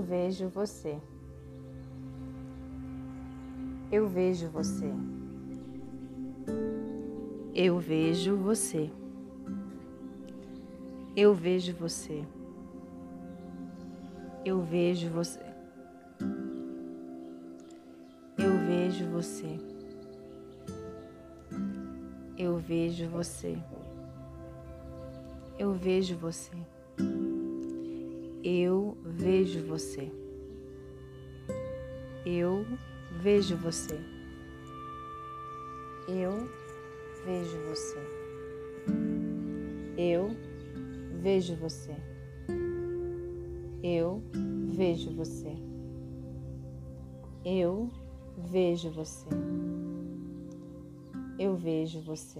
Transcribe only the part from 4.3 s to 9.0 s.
você. Eu vejo você.